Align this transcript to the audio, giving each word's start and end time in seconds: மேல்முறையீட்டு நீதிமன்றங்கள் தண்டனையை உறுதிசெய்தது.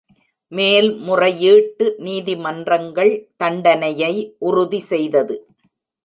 மேல்முறையீட்டு 0.51 1.85
நீதிமன்றங்கள் 1.97 3.11
தண்டனையை 3.37 4.13
உறுதிசெய்தது. 4.39 5.35